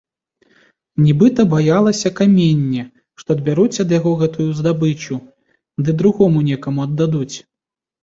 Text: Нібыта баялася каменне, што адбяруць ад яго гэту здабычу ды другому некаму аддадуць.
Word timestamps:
Нібыта 1.05 1.41
баялася 1.53 2.13
каменне, 2.21 2.83
што 3.21 3.29
адбяруць 3.41 3.81
ад 3.85 3.89
яго 3.99 4.17
гэту 4.25 4.49
здабычу 4.63 5.23
ды 5.87 5.91
другому 6.05 6.39
некаму 6.53 6.79
аддадуць. 6.91 7.33